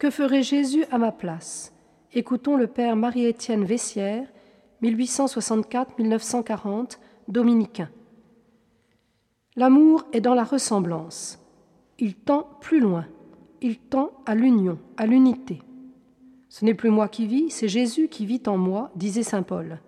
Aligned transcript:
Que 0.00 0.10
ferait 0.10 0.42
Jésus 0.42 0.84
à 0.90 0.96
ma 0.96 1.12
place? 1.12 1.74
Écoutons 2.14 2.56
le 2.56 2.66
père 2.66 2.96
Marie-Étienne 2.96 3.66
Vessière, 3.66 4.26
1864-1940, 4.82 6.96
dominicain. 7.28 7.90
L'amour 9.56 10.06
est 10.14 10.22
dans 10.22 10.32
la 10.32 10.44
ressemblance. 10.44 11.38
Il 11.98 12.14
tend 12.14 12.48
plus 12.62 12.80
loin. 12.80 13.04
Il 13.60 13.76
tend 13.76 14.12
à 14.24 14.34
l'union, 14.34 14.78
à 14.96 15.04
l'unité. 15.04 15.60
Ce 16.48 16.64
n'est 16.64 16.72
plus 16.72 16.88
moi 16.88 17.08
qui 17.08 17.26
vis, 17.26 17.50
c'est 17.50 17.68
Jésus 17.68 18.08
qui 18.08 18.24
vit 18.24 18.40
en 18.46 18.56
moi, 18.56 18.90
disait 18.96 19.22
saint 19.22 19.42
Paul. 19.42 19.80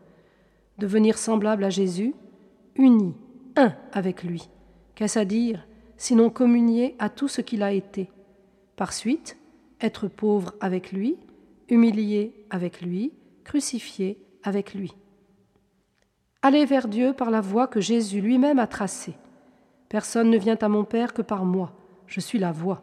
Devenir 0.77 1.17
semblable 1.17 1.65
à 1.65 1.71
Jésus, 1.71 2.13
uni, 2.77 3.15
un 3.57 3.73
avec 3.95 4.25
lui. 4.25 4.51
Qu'est-ce 4.95 5.19
à 5.19 5.25
dire, 5.25 5.67
sinon 5.97 6.29
communier 6.29 6.97
à 6.99 7.09
tout 7.09 7.29
ce 7.29 7.41
qu'il 7.41 7.63
a 7.63 7.73
été? 7.73 8.11
Par 8.77 8.93
suite, 8.93 9.39
être 9.83 10.09
pauvre 10.09 10.55
avec 10.61 10.93
lui, 10.93 11.17
humilié 11.69 12.47
avec 12.51 12.81
lui, 12.81 13.13
crucifié 13.45 14.19
avec 14.43 14.75
lui. 14.75 14.95
Aller 16.43 16.65
vers 16.65 16.89
Dieu 16.89 17.13
par 17.13 17.31
la 17.31 17.41
voie 17.41 17.67
que 17.67 17.81
Jésus 17.81 18.21
lui-même 18.21 18.59
a 18.59 18.67
tracée. 18.67 19.15
Personne 19.89 20.31
ne 20.31 20.39
vient 20.39 20.59
à 20.61 20.69
mon 20.69 20.85
Père 20.85 21.13
que 21.13 21.23
par 21.23 21.45
moi, 21.45 21.73
je 22.07 22.21
suis 22.21 22.39
la 22.39 22.53
voie. 22.53 22.83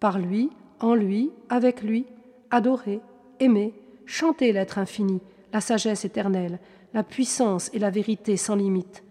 Par 0.00 0.18
lui, 0.18 0.50
en 0.80 0.94
lui, 0.94 1.30
avec 1.48 1.82
lui, 1.82 2.06
adorer, 2.50 3.00
aimer, 3.40 3.74
chanter 4.06 4.52
l'être 4.52 4.78
infini, 4.78 5.20
la 5.52 5.60
sagesse 5.60 6.04
éternelle, 6.04 6.58
la 6.94 7.02
puissance 7.02 7.70
et 7.72 7.78
la 7.78 7.90
vérité 7.90 8.36
sans 8.36 8.56
limite. 8.56 9.02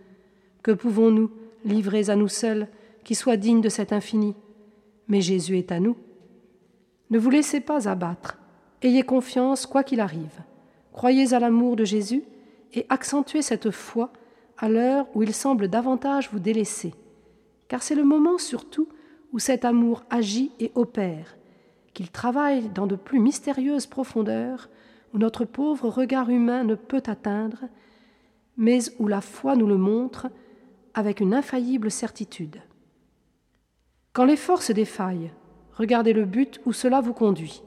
Que 0.63 0.71
pouvons-nous, 0.71 1.31
livrés 1.65 2.09
à 2.09 2.15
nous 2.15 2.27
seuls, 2.27 2.67
qui 3.03 3.15
soient 3.15 3.37
dignes 3.37 3.61
de 3.61 3.69
cet 3.69 3.93
infini? 3.93 4.35
Mais 5.07 5.21
Jésus 5.21 5.57
est 5.57 5.71
à 5.71 5.79
nous. 5.79 5.95
Ne 7.09 7.19
vous 7.19 7.29
laissez 7.29 7.61
pas 7.61 7.87
abattre, 7.87 8.37
ayez 8.81 9.03
confiance 9.03 9.65
quoi 9.65 9.83
qu'il 9.83 9.99
arrive. 9.99 10.41
Croyez 10.91 11.33
à 11.33 11.39
l'amour 11.39 11.75
de 11.75 11.85
Jésus 11.85 12.23
et 12.73 12.85
accentuez 12.89 13.41
cette 13.41 13.71
foi 13.71 14.11
à 14.57 14.67
l'heure 14.67 15.07
où 15.15 15.23
il 15.23 15.33
semble 15.33 15.67
davantage 15.67 16.29
vous 16.31 16.39
délaisser, 16.39 16.93
car 17.67 17.81
c'est 17.83 17.95
le 17.95 18.03
moment 18.03 18.37
surtout 18.37 18.89
où 19.31 19.39
cet 19.39 19.65
amour 19.65 20.03
agit 20.09 20.51
et 20.59 20.71
opère, 20.75 21.37
qu'il 21.93 22.09
travaille 22.09 22.69
dans 22.69 22.87
de 22.87 22.95
plus 22.95 23.19
mystérieuses 23.19 23.85
profondeurs 23.85 24.69
où 25.13 25.17
notre 25.17 25.45
pauvre 25.45 25.89
regard 25.89 26.29
humain 26.29 26.63
ne 26.63 26.75
peut 26.75 27.03
atteindre, 27.05 27.63
mais 28.57 28.79
où 28.99 29.07
la 29.07 29.21
foi 29.21 29.55
nous 29.55 29.67
le 29.67 29.77
montre 29.77 30.27
avec 30.93 31.19
une 31.19 31.33
infaillible 31.33 31.91
certitude. 31.91 32.57
Quand 34.13 34.25
les 34.25 34.35
forces 34.35 34.71
défaillent, 34.71 35.31
regardez 35.77 36.13
le 36.13 36.25
but 36.25 36.59
où 36.65 36.73
cela 36.73 37.01
vous 37.01 37.13
conduit. 37.13 37.61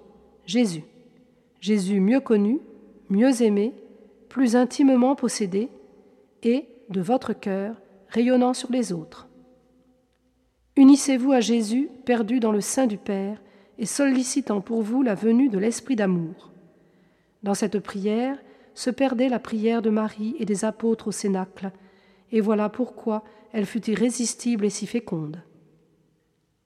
Jésus. 0.44 0.84
Jésus 1.61 2.00
mieux 2.00 2.20
connu, 2.20 2.61
mieux 3.08 3.42
aimé, 3.42 3.72
plus 4.28 4.56
intimement 4.56 5.14
possédé, 5.14 5.69
et, 6.42 6.66
de 6.88 7.00
votre 7.00 7.33
cœur, 7.33 7.77
rayonnant 8.08 8.55
sur 8.55 8.72
les 8.72 8.92
autres. 8.92 9.28
Unissez-vous 10.77 11.33
à 11.33 11.41
Jésus 11.41 11.91
perdu 12.05 12.41
dans 12.41 12.53
le 12.53 12.61
sein 12.61 12.86
du 12.86 12.97
Père, 12.97 13.41
et 13.78 13.86
sollicitant 13.86 14.61
pour 14.61 14.83
vous 14.83 15.03
la 15.03 15.14
venue 15.14 15.48
de 15.48 15.58
l'Esprit 15.58 15.97
d'amour. 15.97 16.53
Dans 17.43 17.54
cette 17.54 17.78
prière 17.81 18.38
se 18.75 18.91
perdait 18.91 19.28
la 19.28 19.38
prière 19.38 19.82
de 19.82 19.91
Marie 19.91 20.37
et 20.38 20.44
des 20.44 20.65
apôtres 20.65 21.09
au 21.09 21.12
Cénacle, 21.12 21.70
et 22.32 22.41
voilà 22.41 22.69
pourquoi 22.69 23.25
elle 23.53 23.66
fut 23.66 23.91
irrésistible 23.91 24.65
et 24.65 24.70
si 24.70 24.87
féconde. 24.87 25.43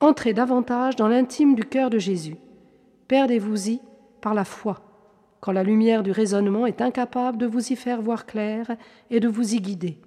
Entrez 0.01 0.35
davantage 0.35 0.97
dans 0.97 1.09
l'intime 1.09 1.55
du 1.55 1.65
cœur 1.65 1.89
de 1.89 1.99
Jésus. 1.99 2.37
Perdez-vous-y 3.09 3.81
par 4.21 4.35
la 4.35 4.45
foi, 4.45 4.81
quand 5.41 5.53
la 5.53 5.63
lumière 5.63 6.03
du 6.03 6.11
raisonnement 6.11 6.67
est 6.67 6.81
incapable 6.81 7.39
de 7.39 7.47
vous 7.47 7.73
y 7.73 7.77
faire 7.77 8.03
voir 8.03 8.27
clair 8.27 8.77
et 9.11 9.21
de 9.21 9.29
vous 9.29 9.55
y 9.55 9.61
guider. 9.61 9.99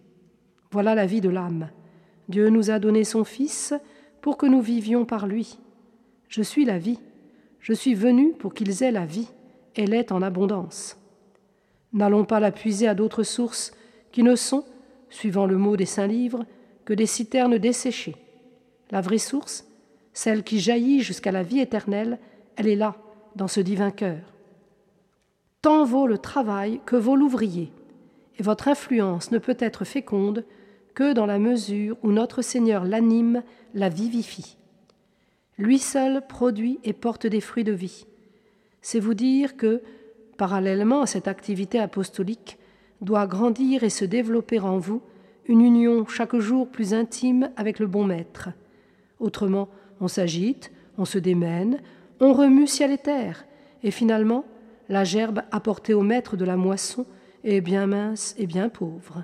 Voilà 0.71 0.95
la 0.95 1.05
vie 1.05 1.21
de 1.21 1.29
l'âme. 1.29 1.69
Dieu 2.27 2.49
nous 2.49 2.69
a 2.69 2.79
donné 2.79 3.03
son 3.03 3.23
Fils 3.23 3.73
pour 4.21 4.37
que 4.37 4.45
nous 4.45 4.61
vivions 4.61 5.05
par 5.05 5.27
lui. 5.27 5.57
Je 6.27 6.41
suis 6.41 6.65
la 6.65 6.77
vie. 6.77 6.99
Je 7.59 7.73
suis 7.73 7.95
venu 7.95 8.33
pour 8.33 8.53
qu'ils 8.53 8.83
aient 8.83 8.91
la 8.91 9.05
vie. 9.05 9.29
Elle 9.75 9.93
est 9.93 10.11
en 10.11 10.21
abondance. 10.21 10.97
N'allons 11.93 12.25
pas 12.25 12.39
la 12.39 12.51
puiser 12.51 12.87
à 12.87 12.95
d'autres 12.95 13.23
sources 13.23 13.71
qui 14.11 14.23
ne 14.23 14.35
sont, 14.35 14.65
suivant 15.09 15.45
le 15.45 15.57
mot 15.57 15.77
des 15.77 15.85
saints 15.85 16.07
livres, 16.07 16.45
que 16.85 16.93
des 16.93 17.05
citernes 17.05 17.57
desséchées. 17.57 18.15
La 18.91 19.01
vraie 19.01 19.17
source, 19.17 19.66
celle 20.17 20.41
qui 20.41 20.59
jaillit 20.59 21.01
jusqu'à 21.01 21.31
la 21.31 21.43
vie 21.43 21.59
éternelle, 21.59 22.17
elle 22.55 22.67
est 22.67 22.75
là, 22.75 22.95
dans 23.35 23.47
ce 23.47 23.59
divin 23.59 23.91
cœur. 23.91 24.33
Tant 25.61 25.85
vaut 25.85 26.07
le 26.07 26.17
travail 26.17 26.81
que 26.87 26.95
vaut 26.95 27.15
l'ouvrier, 27.15 27.71
et 28.39 28.41
votre 28.41 28.67
influence 28.67 29.29
ne 29.29 29.37
peut 29.37 29.57
être 29.59 29.85
féconde 29.85 30.43
que 30.95 31.13
dans 31.13 31.27
la 31.27 31.37
mesure 31.37 31.97
où 32.01 32.11
notre 32.11 32.41
Seigneur 32.41 32.83
l'anime, 32.83 33.43
la 33.75 33.89
vivifie. 33.89 34.57
Lui 35.59 35.77
seul 35.77 36.25
produit 36.25 36.79
et 36.83 36.93
porte 36.93 37.27
des 37.27 37.39
fruits 37.39 37.63
de 37.63 37.71
vie. 37.71 38.07
C'est 38.81 38.99
vous 38.99 39.13
dire 39.13 39.55
que, 39.55 39.83
parallèlement 40.35 41.03
à 41.03 41.05
cette 41.05 41.27
activité 41.27 41.77
apostolique, 41.77 42.57
doit 43.01 43.27
grandir 43.27 43.83
et 43.83 43.91
se 43.91 44.03
développer 44.03 44.59
en 44.59 44.79
vous 44.79 45.03
une 45.45 45.61
union 45.61 46.07
chaque 46.07 46.37
jour 46.37 46.67
plus 46.67 46.95
intime 46.95 47.51
avec 47.55 47.77
le 47.77 47.85
bon 47.85 48.03
maître. 48.03 48.49
Autrement, 49.19 49.69
on 49.99 50.07
s'agite, 50.07 50.71
on 50.97 51.05
se 51.05 51.17
démène, 51.17 51.81
on 52.19 52.33
remue 52.33 52.67
ciel 52.67 52.91
et 52.91 52.97
terre, 52.97 53.45
et 53.83 53.91
finalement, 53.91 54.45
la 54.89 55.03
gerbe 55.03 55.41
apportée 55.51 55.93
au 55.93 56.01
maître 56.01 56.37
de 56.37 56.45
la 56.45 56.57
moisson 56.57 57.05
est 57.43 57.61
bien 57.61 57.87
mince 57.87 58.35
et 58.37 58.47
bien 58.47 58.69
pauvre. 58.69 59.23